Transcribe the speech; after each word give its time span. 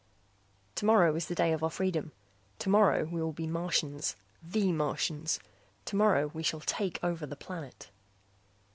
Tomorrow 0.73 1.13
is 1.15 1.27
the 1.27 1.35
day 1.35 1.53
of 1.53 1.63
our 1.63 1.69
freedom. 1.69 2.11
Tomorrow 2.57 3.03
we 3.03 3.21
will 3.21 3.33
be 3.33 3.45
Martians, 3.45 4.15
the 4.41 4.71
Martians. 4.71 5.39
Tomorrow 5.85 6.31
we 6.33 6.41
shall 6.41 6.61
take 6.61 6.97
over 7.03 7.27
the 7.27 7.35
planet. 7.35 7.91